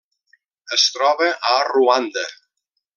[0.77, 2.29] Es troba a Ruanda.